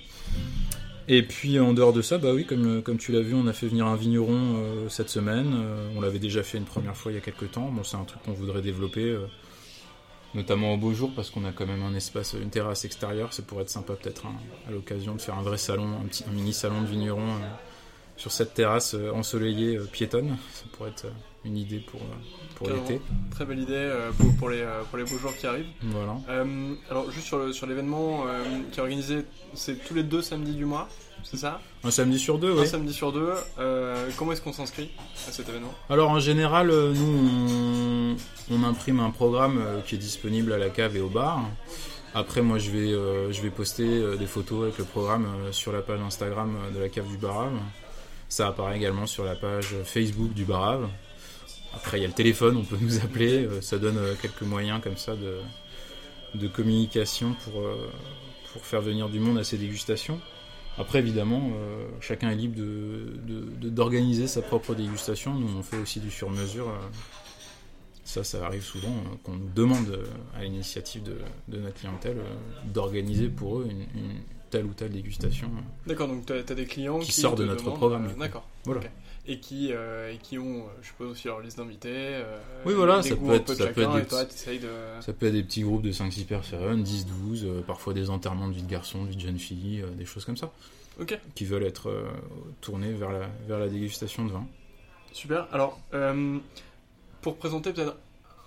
[1.07, 3.67] Et puis en dehors de ça, bah oui, comme, tu l'as vu, on a fait
[3.67, 5.51] venir un vigneron cette semaine.
[5.95, 7.71] On l'avait déjà fait une première fois il y a quelques temps.
[7.71, 9.17] Bon, c'est un truc qu'on voudrait développer,
[10.33, 13.33] notamment au beau jour, parce qu'on a quand même un espace, une terrasse extérieure.
[13.33, 14.35] Ça pourrait être sympa peut-être hein,
[14.67, 17.47] à l'occasion de faire un vrai salon, un, petit, un mini salon de vigneron euh,
[18.19, 20.37] sur cette terrasse euh, ensoleillée euh, piétonne.
[20.53, 21.11] Ça pourrait être euh,
[21.45, 22.01] une idée pour,
[22.55, 23.01] pour l'été.
[23.31, 25.69] Très belle idée pour, pour les, pour les beaux jours qui arrivent.
[25.81, 26.17] Voilà.
[26.29, 30.21] Euh, alors juste sur le- sur l'événement euh, qui est organisé, c'est tous les deux
[30.21, 30.89] samedis du mois,
[31.23, 31.61] c'est ça?
[31.85, 32.67] Un samedi sur deux, Un oui.
[32.67, 33.31] samedi sur deux.
[33.57, 34.91] Euh, comment est-ce qu'on s'inscrit
[35.29, 35.73] à cet événement?
[35.89, 38.15] Alors en général, nous,
[38.51, 41.45] on, on imprime un programme qui est disponible à la cave et au bar.
[42.13, 42.89] Après, moi, je vais,
[43.31, 47.07] je vais poster des photos avec le programme sur la page Instagram de la cave
[47.07, 47.53] du Barave.
[48.29, 50.87] Ça apparaît également sur la page Facebook du Barave.
[51.73, 53.45] Après, il y a le téléphone, on peut nous appeler.
[53.45, 55.39] euh, Ça donne euh, quelques moyens comme ça de,
[56.35, 57.89] de communication pour, euh,
[58.53, 60.19] pour faire venir du monde à ces dégustations.
[60.77, 61.51] Après, évidemment,
[61.99, 63.19] chacun est libre de-
[63.59, 65.33] de- d'organiser sa propre dégustation.
[65.35, 66.71] Nous, on fait aussi du sur-mesure.
[68.05, 69.99] Ça, ça arrive souvent qu'on nous demande
[70.37, 72.17] à l'initiative de, notre clientèle
[72.63, 74.15] d'organiser pour eux une, une
[74.49, 75.49] telle ou telle dégustation.
[75.87, 78.19] D'accord, donc tu as, des clients Qui qui, sort de notre demandent, programme, euh.
[78.19, 78.45] D'accord.
[78.65, 78.81] Voilà.
[79.27, 81.89] Et qui, euh, et qui ont, euh, je suppose, aussi leur liste d'invités.
[81.93, 85.01] euh, Oui, voilà, ça peut être- ça peut être des toi, de.
[85.01, 88.53] Ça peut être des petits groupes de 5-6 personnes, 10-12, euh, parfois des enterrements de
[88.53, 90.51] vie de garçon, de vie de jeune fille, euh, des choses comme ça,
[90.99, 92.05] Ok, qui veulent être euh,
[92.61, 94.47] tournés vers la, vers la dégustation de vin.
[95.11, 95.47] super.
[95.51, 96.37] Alors, euh,
[97.21, 97.97] pour présenter peut-être,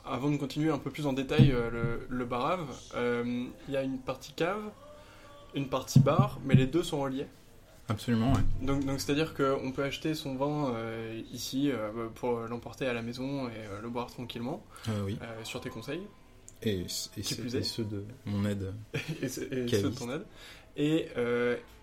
[0.05, 3.77] avant de continuer un peu plus en détail euh, le, le Barave, euh, il y
[3.77, 4.63] a une partie cave,
[5.55, 7.27] une partie bar, mais les deux sont reliés.
[7.89, 8.41] Absolument, ouais.
[8.63, 13.03] Donc, donc c'est-à-dire qu'on peut acheter son vin euh, ici euh, pour l'emporter à la
[13.03, 14.65] maison et euh, le boire tranquillement,
[15.05, 15.19] oui.
[15.45, 16.03] sur tes conseils,
[16.63, 16.87] Et,
[17.17, 17.23] et,
[17.63, 18.73] ceux de mon aide.
[19.23, 20.25] et, ceux de ton aide.
[20.77, 21.09] Et,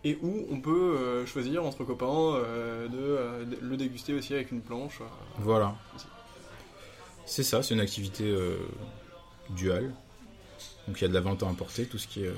[0.04, 2.42] et où on peut choisir entre copains
[2.90, 5.02] de, de le déguster aussi avec une planche.
[5.38, 5.76] Voilà.
[7.26, 8.36] C'est ça, c'est une activité
[9.52, 9.94] duale.
[10.88, 12.34] Donc il y a de la vente à emporter, tout ce qui est,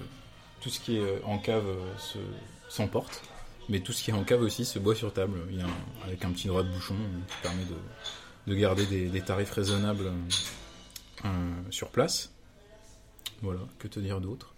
[0.61, 2.17] tout ce qui est euh, en cave euh, se-
[2.69, 3.21] s'emporte,
[3.69, 5.39] mais tout ce qui est en cave aussi se boit sur table.
[5.49, 8.55] Il y a un- avec un petit droit de bouchon euh, qui permet de, de
[8.59, 10.11] garder des, des tarifs raisonnables
[11.25, 11.27] euh,
[11.69, 12.31] sur place.
[13.41, 14.53] Voilà, que te dire d'autre?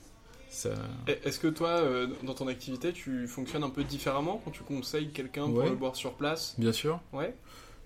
[0.50, 0.70] Ça...
[1.08, 5.10] Est-ce que toi, euh, dans ton activité, tu fonctionnes un peu différemment quand tu conseilles
[5.12, 6.54] quelqu'un pour le boire sur place?
[6.60, 7.00] Bien sûr.
[7.12, 7.34] Ouais.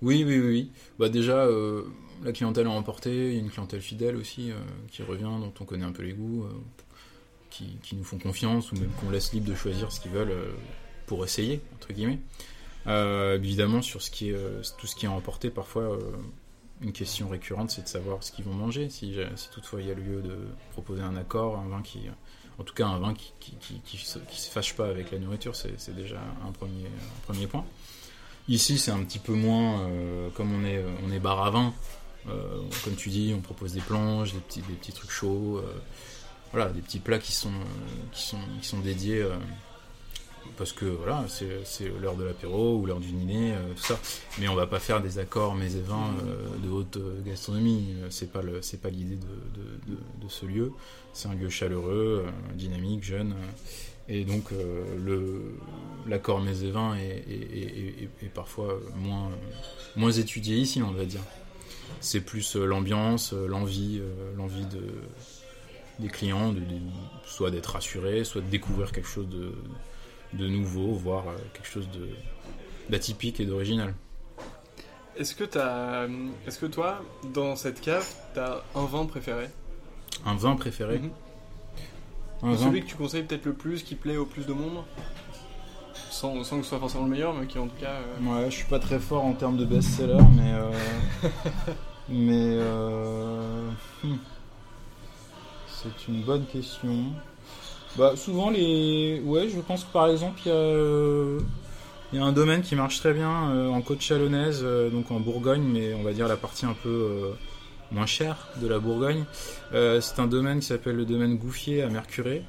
[0.01, 0.71] Oui, oui, oui.
[0.99, 1.83] Bah déjà, euh,
[2.23, 4.55] la clientèle a emporté, il y a une clientèle fidèle aussi euh,
[4.91, 6.43] qui revient, dont on connaît un peu les goûts,
[7.81, 10.53] qui, nous font confiance ou même qu'on laisse libre de choisir ce qu'ils veulent euh,
[11.05, 12.19] pour essayer, entre guillemets.
[12.87, 15.97] Euh, évidemment, sur euh, tout ce qui est emporté, parfois,
[16.81, 18.89] une question récurrente, c'est de savoir ce qu'ils vont manger.
[18.89, 20.37] Si, si toutefois il y a lieu de
[20.71, 22.01] proposer un accord, un vin qui,
[22.59, 23.33] en tout cas un vin qui,
[23.83, 26.87] qui, se, fâche pas avec la nourriture, c'est déjà un premier,
[27.25, 27.65] premier point.
[28.47, 29.89] Ici, c'est un petit peu moins,
[30.35, 31.73] comme on est, on est bar à vin,
[32.85, 35.61] comme tu dis, on propose des planches, des petits, des petits trucs chauds,
[36.51, 38.11] voilà, des petits plats qui sont, euh,
[38.83, 39.35] dédiés euh,
[40.57, 43.99] parce que voilà, c'est l'heure de l'apéro ou l'heure du dîner, euh, tout ça.
[44.39, 46.13] Mais on va pas faire des accords mets et vins
[46.63, 47.95] de haute gastronomie.
[48.09, 48.41] C'est pas
[48.81, 50.71] pas l'idée de, ce lieu.
[51.13, 53.35] C'est un lieu chaleureux, dynamique, jeune.
[54.09, 54.45] et donc
[56.07, 58.79] l'accord mets et vins est, est, est- parfois
[59.95, 61.21] moins étudié ici, on va dire.
[61.99, 64.01] C'est plus l'ambiance, l'envie,
[64.37, 64.81] l'envie de
[65.99, 66.79] des clients, de, de-
[67.25, 69.53] soit d'être rassurés, soit de découvrir quelque chose de,
[70.33, 72.09] de nouveau, voire euh, quelque chose de
[72.89, 73.93] d'atypique et d'original.
[75.17, 76.07] Est-ce que, t'as-
[76.45, 77.01] est-ce que toi,
[77.33, 79.49] dans cette cave, t'as un vin préféré?
[80.25, 80.99] Un vin préféré?
[80.99, 81.09] Mhm.
[82.43, 84.83] Un vin Celui que tu conseilles peut-être le plus, qui plaît au plus de monde?
[86.11, 87.95] Sans, sans que ce soit forcément le meilleur, mais qui en tout cas.
[87.95, 90.53] euh, Ouais, je suis pas très fort en termes de best-seller, mais.
[90.53, 90.71] euh,
[92.09, 92.57] mais.
[92.59, 93.69] euh,
[94.03, 94.15] hmm.
[95.97, 96.95] C'est une bonne question.
[97.97, 99.21] Bah, souvent, les.
[99.25, 100.55] Ouais, je pense que par exemple, il y a.
[100.55, 101.39] euh,
[102.13, 105.93] un domaine qui marche très bien euh, en côte chalonnaise, euh, donc en Bourgogne, mais
[105.93, 107.33] on va dire la partie un peu
[107.91, 109.25] moins chère de la Bourgogne.
[109.71, 112.43] C'est un domaine qui s'appelle le domaine Gouffier à Mercurey.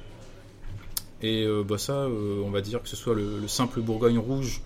[1.21, 4.61] Et bah ça, on va dire que ce soit le, le simple Bourgogne rouge,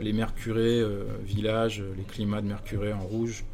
[0.00, 3.44] les Mercurey euh, village, les climats de Mercurey en rouge,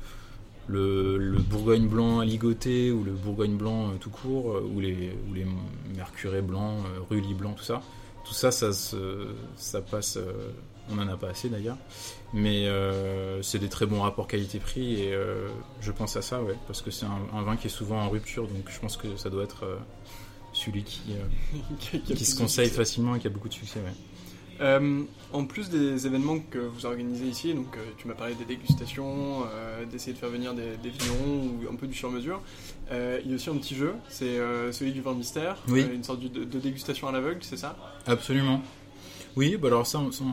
[0.69, 5.13] le, le Bourgogne blanc ligoté ou le Bourgogne blanc euh, tout court, euh, ou les,
[5.29, 5.45] ou les
[6.43, 7.83] blancs, euh, Rully blanc, tout ça.
[8.25, 10.17] Tout ça, ça, se- ça passe.
[10.19, 10.51] euh,
[10.91, 11.77] on n'en a pas assez d'ailleurs,
[12.33, 12.67] mais
[13.43, 15.15] c'est des très bons rapports qualité-prix et
[15.83, 18.09] je pense à ça, ouais, parce que c'est un, un vin qui est souvent en
[18.09, 19.67] rupture, donc je pense que ça doit être
[20.55, 21.01] celui qui,
[22.25, 23.81] se conseille facilement et qui a beaucoup de succès.
[23.81, 23.93] Ouais.
[24.61, 28.45] Euh, en plus des événements que vous organisez ici, donc euh, tu m'as parlé des
[28.45, 32.41] dégustations, euh, d'essayer de faire venir des, des vignerons ou un peu du sur-mesure,
[32.91, 34.39] il y a aussi un petit jeu, c'est
[34.73, 35.87] celui du vin mystère, Oui.
[35.93, 37.77] une sorte de, de dégustation à l'aveugle, c'est ça?
[38.07, 38.63] Absolument.
[39.37, 40.25] Oui, bah alors ça, ça,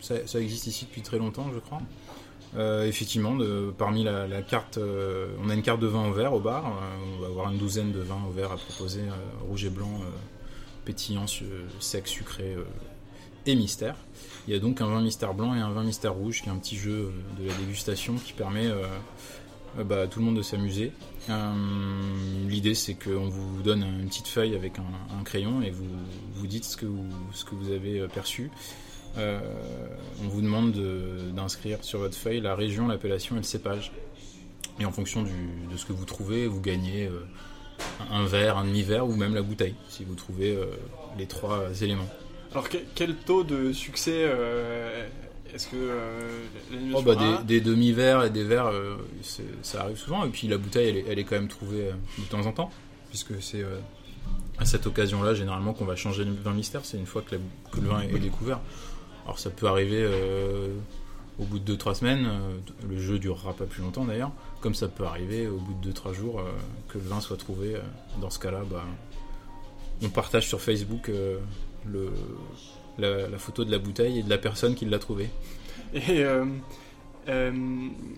[0.00, 1.82] ça, ça existe ici depuis très longtemps, je crois.
[2.84, 4.78] Effectivement, de, parmi la, la carte,
[5.42, 6.64] on a une carte de vin au vert au bar.
[7.16, 9.02] on va avoir une douzaine de vins au vert à proposer,
[9.46, 10.00] rouge et blanc,
[10.86, 11.26] pétillant,
[11.80, 12.56] sec, sucré
[13.46, 13.96] et mystère.
[14.48, 16.52] Il y a donc un vin mystère blanc et un vin mystère rouge, qui est
[16.52, 18.84] un petit jeu euh, de la dégustation qui permet euh,
[19.78, 20.92] euh, bah, à tout le monde de s'amuser.
[22.48, 25.86] L'idée, c'est qu'on vous donne une petite feuille avec un, crayon et vous
[26.34, 28.50] vous dites ce que vous, ce que vous avez perçu.
[29.16, 33.92] On vous demande de- d'inscrire sur votre feuille la région, l'appellation et le cépage.
[34.80, 37.08] Et en fonction de ce que vous trouvez, vous gagnez
[38.10, 40.58] un verre, un demi-verre ou même la bouteille, si vous trouvez
[41.16, 42.08] les trois éléments.
[42.52, 45.06] Alors que- quel taux de succès euh,
[45.54, 46.28] est-ce que euh,
[46.94, 48.96] Oh, bah, a des, des demi-verres et des verres, euh,
[49.62, 50.24] ça arrive souvent.
[50.24, 52.52] Et puis la bouteille, elle est, elle est quand même trouvée euh, de temps en
[52.52, 52.70] temps,
[53.10, 53.64] puisque c'est
[54.58, 56.84] à cette occasion-là, généralement, qu'on va changer le vin mystère.
[56.84, 57.40] C'est une fois que, la-
[57.72, 58.60] que le vin est découvert.
[59.24, 60.06] Alors ça peut arriver
[61.38, 62.28] au bout de 2-3 semaines,
[62.88, 66.12] le jeu durera pas plus longtemps d'ailleurs, comme ça peut arriver au bout de 2-3
[66.12, 66.42] jours
[66.88, 67.76] que le vin soit trouvé.
[68.20, 68.84] dans ce cas-là, bah,
[70.02, 71.10] on partage sur Facebook
[71.86, 72.10] le,
[72.98, 75.28] la, la photo de la bouteille et de la personne qui l'a trouvé.
[75.94, 76.44] Et euh,
[77.28, 77.52] euh,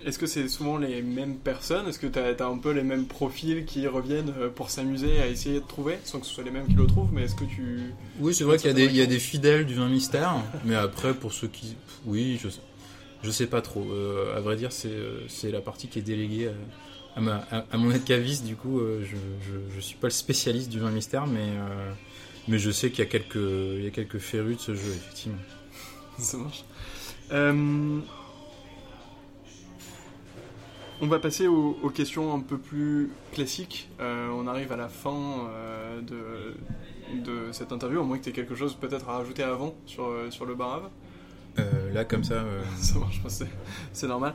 [0.07, 1.89] est-ce que c'est souvent les mêmes personnes?
[1.89, 5.27] Est-ce que tu as, un peu les mêmes profils qui reviennent euh, pour s'amuser à
[5.27, 5.99] essayer de trouver?
[6.05, 7.93] Sans que ce soit les mêmes qui le trouvent, mais est-ce que tu...
[8.21, 11.15] Oui, c'est vrai qu'il y, a des- y a fidèles du vin mystère, mais après,
[11.15, 11.77] pour ceux qui.
[12.07, 12.49] Oui, je,
[13.23, 13.85] je sais pas trop.
[13.91, 14.97] Euh, à vrai dire, c'est
[15.29, 18.57] c'est la partie qui est déléguée à, à ma, à, à mon aide caviste, du
[18.57, 21.93] coup, euh, je, je, je suis pas le spécialiste du vin mystère, mais, euh,
[22.49, 24.91] mais je sais qu'il y, a quelques- il y a quelques férus de ce jeu,
[24.93, 25.39] effectivement.
[26.19, 26.65] Ça marche.
[27.33, 28.01] Euh,
[31.01, 33.89] on va passer aux, aux questions un peu plus classiques.
[34.01, 36.55] Euh, on arrive à la fin euh, de,
[37.21, 40.11] de cette interview, à moins que tu aies quelque chose peut-être à rajouter avant sur,
[40.31, 40.89] sur le barave.
[41.59, 42.45] Euh, là, comme ça.
[42.81, 43.47] Ça marche, c'est-
[43.93, 44.35] c'est normal.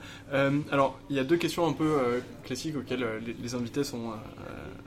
[0.72, 4.14] Alors, il y a deux questions un peu classiques auxquelles les, les invités sont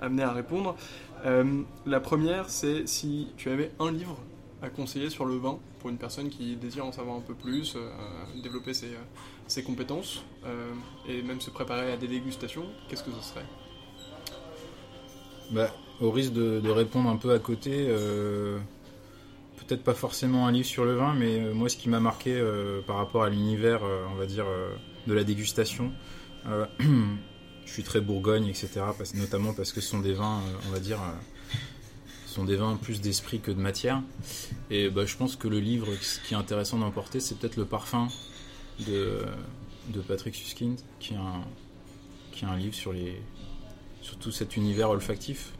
[0.00, 0.76] amenés à répondre.
[1.24, 4.18] Euh, la première, c'est si tu avais un livre
[4.60, 7.74] à conseiller sur le vin pour une personne qui désire en savoir un peu plus,
[7.76, 7.90] euh,
[8.42, 8.90] développer ses,
[9.48, 10.72] ses compétences euh,
[11.08, 13.46] et même se préparer à des dégustations Qu'est-ce que ce serait?
[15.50, 15.70] Bah,
[16.00, 18.58] Au risque de, de, répondre un peu à côté, euh,
[19.58, 22.32] peut-être pas forcément un livre sur le vin, mais euh, moi ce qui m'a marqué
[22.34, 24.70] euh, par rapport à l'univers, euh, on va dire, euh,
[25.06, 25.92] de la dégustation,
[26.46, 26.66] euh,
[27.66, 28.82] je suis très Bourgogne, etc.
[29.14, 31.56] Notamment parce que ce sont des vins, euh, on va dire, euh,
[32.26, 34.02] sont des vins plus d'esprit que de matière.
[34.70, 37.64] Et bah, je pense que le livre, ce qui est intéressant d'emporter, c'est peut-être le
[37.64, 38.08] parfum
[38.86, 39.24] de,
[40.08, 42.92] Patrick Suskind, qui est un, livre sur
[44.20, 45.52] tout cet univers olfactif.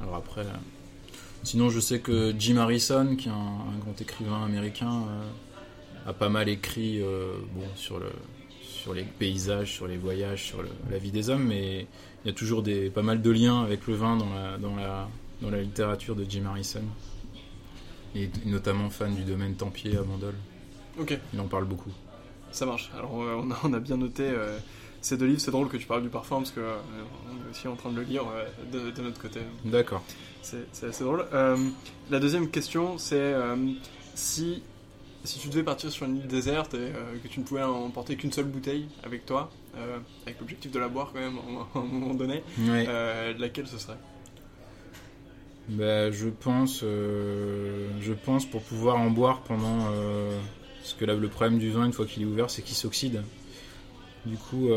[0.00, 0.56] Alors après, euh,
[1.42, 5.04] sinon je sais que Jim Harrison, qui est un, grand écrivain américain,
[6.06, 7.00] a pas mal écrit
[7.76, 8.10] sur, le,
[8.82, 11.86] sur les paysages, sur les voyages, sur le, la vie des hommes, mais
[12.24, 14.74] il y a toujours des, pas mal de liens avec le vin dans la, dans
[14.74, 15.08] la,
[15.40, 16.82] dans la littérature de Jim Harrison.
[18.16, 20.34] Et notamment fan du domaine Tempier à Bandol.
[20.98, 21.16] Ok.
[21.32, 21.92] Il en parle beaucoup.
[22.50, 22.90] Ça marche.
[22.96, 24.58] Alors euh, on, a, on, a, bien noté euh,
[25.00, 25.40] ces deux livres.
[25.40, 26.76] C'est drôle que tu parles du parfum parce que euh,
[27.30, 29.40] on est aussi en train de le lire euh, de, de, notre côté.
[29.64, 30.02] D'accord.
[30.42, 31.24] C'est assez drôle.
[32.10, 33.32] La deuxième question, c'est
[34.16, 34.62] si
[35.24, 38.16] si tu devais partir sur une île déserte et euh, que tu ne pouvais emporter
[38.16, 41.38] qu'une seule bouteille avec toi, euh, avec l'objectif de la boire quand même
[41.74, 43.98] à un moment donné, euh, laquelle ce serait?
[45.68, 49.86] Bah, je pense, euh, je pense pour pouvoir en boire pendant,
[50.80, 53.22] parce que là le problème du vin une fois qu'il est ouvert, c'est qu'il s'oxyde.
[54.26, 54.68] Du coup,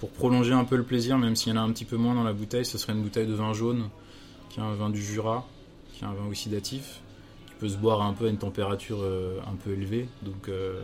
[0.00, 2.14] pour prolonger un peu le plaisir, même s'il y en a un petit peu moins
[2.14, 3.88] dans la bouteille, ce serait une bouteille de vin jaune,
[4.50, 5.46] qui est un vin du Jura,
[5.92, 7.00] qui est un vin oxydatif,
[7.58, 10.08] peut se boire un peu à une température euh, un peu élevée.
[10.22, 10.80] Donc, euh,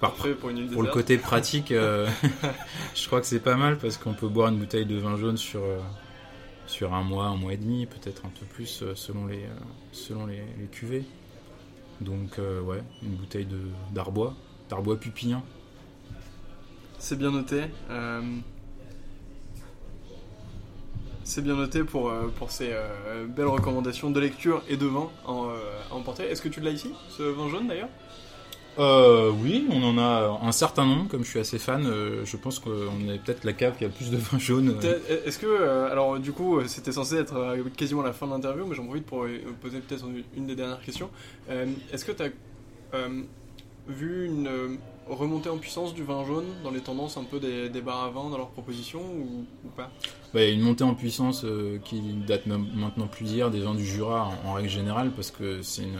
[0.00, 2.08] Parfait pour, une île pour le côté pratique, euh,
[2.96, 5.36] je crois que c'est pas mal parce qu'on peut boire une bouteille de vin jaune
[5.36, 5.78] sur euh,
[6.66, 9.44] sur un mois, un mois et demi, peut-être un peu plus selon les
[9.92, 11.04] selon les, les cuvées.
[12.00, 13.60] Donc ouais, une bouteille de
[13.92, 14.34] d'arbois,
[14.68, 15.44] d'arbois pupillant.
[16.98, 17.66] C'est bien noté.
[21.24, 25.08] C'est bien noté pour, euh, pour ces euh, belles recommandations de lecture et de vin
[25.24, 25.52] en, euh,
[25.90, 26.24] à emporter.
[26.24, 27.88] Est-ce que tu l'as ici, ce vin jaune d'ailleurs?
[28.78, 31.86] Euh, Oui, on en a un certain nombre, comme je suis assez fan.
[31.86, 34.76] Euh, je pense qu'on est peut-être la cave qui a le plus de vin jaune.
[35.26, 38.84] Est-ce que, alors du coup, c'était censé être quasiment la fin de l'interview, mais j'en
[38.86, 39.26] profite pour
[39.60, 40.04] poser peut-être
[40.36, 41.10] une, des dernières questions.
[41.92, 42.30] Est-ce que tu as
[43.88, 44.78] vu une
[45.08, 48.10] remontée en puissance du vin jaune dans les tendances un peu des, des bars à
[48.10, 49.90] vin dans leurs propositions ou, pas?
[50.32, 53.60] Bah, Il y a une montée en puissance euh, qui date maintenant plus d'hier des
[53.60, 55.98] vins du Jura en, règle générale parce que c'est une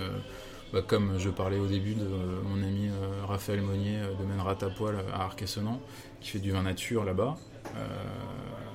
[0.73, 4.41] bah, comme je parlais au début de euh, mon ami euh, Raphaël Monnier euh, domaine
[4.41, 5.79] Ratapoil à Arc-et-Senans
[6.21, 7.37] qui fait du vin nature là-bas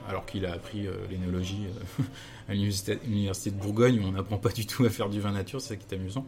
[0.08, 1.68] alors qu'il a appris l'énologie
[2.50, 5.62] à l'université de Bourgogne où on n'apprend pas du tout à faire du vin nature
[5.62, 6.26] c'est ça qui est amusant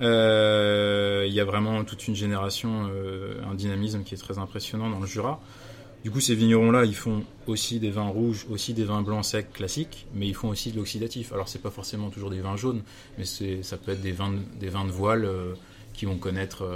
[0.00, 4.88] euh, il y a vraiment toute une génération, euh, un dynamisme qui est très impressionnant
[4.88, 5.40] dans le Jura.
[6.02, 9.52] Du coup, ces vignerons-là, ils font aussi des vins rouges, aussi des vins blancs secs
[9.52, 11.32] classiques, mais ils font aussi de l'oxydatif.
[11.34, 12.82] Alors, c'est pas forcément toujours des vins jaunes,
[13.18, 15.52] mais ça peut être des vins, de voile euh,
[15.92, 16.66] qui vont connaître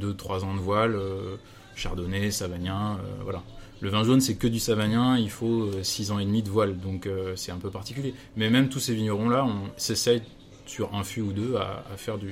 [0.00, 1.36] 2-3 ans de voile, euh,
[1.74, 3.42] chardonnay, savagnin, euh, voilà.
[3.82, 6.78] Le vin jaune, c'est que du savagnin, il faut 6 ans et demi de voile,
[6.78, 8.14] donc euh, c'est un peu particulier.
[8.36, 10.22] Mais même tous ces vignerons-là, on s'essaye
[10.66, 12.30] sur un fût ou deux à, faire, du,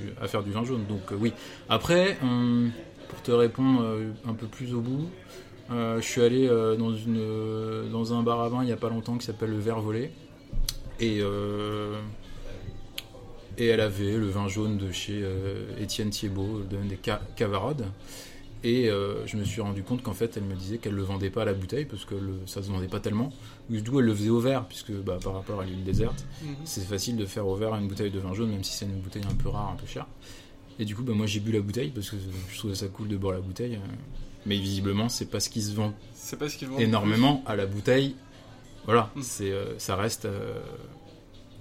[0.51, 0.85] vin jaune.
[0.87, 1.33] Donc euh, oui.
[1.69, 2.69] Après, euh,
[3.11, 5.09] pour te répondre euh, un peu plus au bout,
[5.69, 9.17] euh, je suis allé euh, dans, un bar à vin il n'y a pas longtemps
[9.17, 10.11] qui s'appelle le Verre Volé.
[11.01, 11.19] Et,
[13.57, 15.23] elle avait le vin jaune de chez
[15.79, 16.99] Étienne Thiebaud, le domaine des
[17.35, 17.85] Cavarades.
[18.63, 21.31] Et euh, je me suis rendu compte qu'en fait, elle me disait qu'elle le vendait
[21.31, 23.31] pas à la bouteille parce que le, ça se vendait pas tellement.
[23.69, 26.55] D'où elle le faisait au verre, puisque bah, par rapport à l'île déserte, mm -hmm.
[26.65, 29.01] c'est facile de faire au verre une bouteille de vin jaune, même si c'est une
[29.01, 30.07] bouteille un peu rare, un peu chère.
[30.79, 32.17] Et du coup, bah, moi j'ai bu la bouteille parce que
[32.51, 33.79] je trouvais ça cool de boire la bouteille.
[34.45, 35.93] Mais visiblement, c'est pas ce qui se vend,
[36.39, 38.15] pas ce qui se vend énormément à la bouteille.
[38.85, 39.21] Voilà, mm.
[39.21, 40.25] c'est euh, ça reste.
[40.25, 40.59] Euh,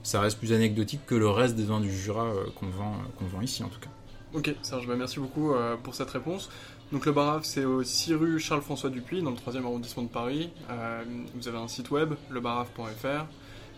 [0.03, 3.27] ça reste plus anecdotique que le reste des vins du Jura euh, qu'on vend, qu'on
[3.27, 3.91] vend ici en tout cas.
[4.33, 6.51] Ok, Serge, bah merci beaucoup euh, pour cette réponse.
[6.93, 10.51] Donc le Barave, c'est au 6 rue Charles-François Dupuis, dans le 3e arrondissement de Paris.
[10.71, 11.05] Euh,
[11.37, 13.27] vous avez un site web, lebarave.fr,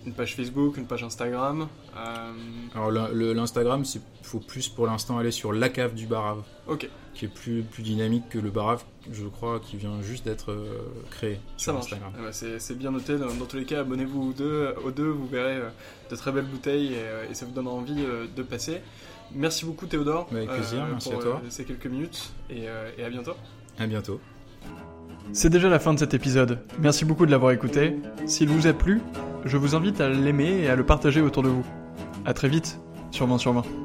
[0.06, 1.68] une page Facebook, une page Instagram.
[1.94, 2.32] Euh...
[2.74, 6.42] Alors l'Instagram, il faut plus pour l'instant aller sur la cave du Barave.
[6.66, 6.88] Ok.
[7.12, 10.78] Qui est plus, plus dynamique que le Barave, je crois, qui vient juste d'être euh,
[11.10, 11.38] créé.
[11.58, 11.94] Ça marche.
[12.18, 13.18] Eh ben c'est bien noté.
[13.18, 15.60] Dans, dans, tous les cas, abonnez-vous aux deux, aux deux, vous verrez
[16.10, 18.80] de très belles bouteilles et, et ça vous donnera envie de passer.
[19.34, 20.28] Merci beaucoup Théodore.
[20.30, 21.42] Avec plaisir, euh, merci pour, à toi.
[21.48, 23.32] ces quelques minutes et, euh, et à bientôt.
[23.78, 24.20] À bientôt.
[25.32, 26.58] C'est déjà la fin de cet épisode.
[26.78, 27.96] Merci beaucoup de l'avoir écouté.
[28.26, 29.00] S'il vous a plu,
[29.44, 31.64] je vous invite à l'aimer et à le partager autour de vous.
[32.24, 32.78] A très vite
[33.10, 33.82] sur 20 sur 20.